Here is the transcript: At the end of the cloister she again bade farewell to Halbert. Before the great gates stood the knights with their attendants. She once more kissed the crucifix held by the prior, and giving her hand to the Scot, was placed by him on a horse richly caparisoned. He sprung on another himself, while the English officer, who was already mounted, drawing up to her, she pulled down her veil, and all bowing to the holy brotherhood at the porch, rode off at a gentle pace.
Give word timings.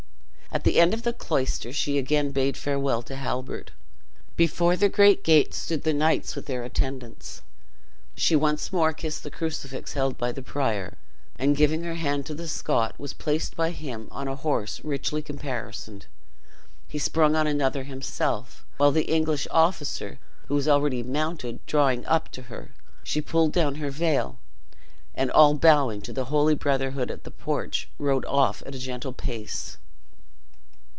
At 0.53 0.65
the 0.65 0.81
end 0.81 0.93
of 0.93 1.03
the 1.03 1.13
cloister 1.13 1.71
she 1.71 1.97
again 1.97 2.31
bade 2.31 2.57
farewell 2.57 3.01
to 3.03 3.15
Halbert. 3.15 3.71
Before 4.35 4.75
the 4.75 4.89
great 4.89 5.23
gates 5.23 5.55
stood 5.55 5.83
the 5.83 5.93
knights 5.93 6.35
with 6.35 6.45
their 6.45 6.65
attendants. 6.65 7.41
She 8.17 8.35
once 8.35 8.73
more 8.73 8.91
kissed 8.91 9.23
the 9.23 9.31
crucifix 9.31 9.93
held 9.93 10.17
by 10.17 10.33
the 10.33 10.41
prior, 10.41 10.97
and 11.39 11.55
giving 11.55 11.83
her 11.83 11.93
hand 11.93 12.25
to 12.25 12.33
the 12.35 12.49
Scot, 12.49 12.99
was 12.99 13.13
placed 13.13 13.55
by 13.55 13.71
him 13.71 14.09
on 14.11 14.27
a 14.27 14.35
horse 14.35 14.83
richly 14.83 15.21
caparisoned. 15.21 16.07
He 16.85 16.99
sprung 16.99 17.33
on 17.33 17.47
another 17.47 17.83
himself, 17.83 18.65
while 18.75 18.91
the 18.91 19.09
English 19.09 19.47
officer, 19.51 20.19
who 20.49 20.55
was 20.55 20.67
already 20.67 21.01
mounted, 21.01 21.65
drawing 21.65 22.05
up 22.07 22.27
to 22.33 22.41
her, 22.51 22.71
she 23.05 23.21
pulled 23.21 23.53
down 23.53 23.75
her 23.75 23.89
veil, 23.89 24.37
and 25.15 25.31
all 25.31 25.53
bowing 25.53 26.01
to 26.01 26.11
the 26.11 26.25
holy 26.25 26.55
brotherhood 26.55 27.09
at 27.09 27.23
the 27.23 27.31
porch, 27.31 27.87
rode 27.97 28.25
off 28.25 28.61
at 28.65 28.75
a 28.75 28.79
gentle 28.79 29.13
pace. 29.13 29.77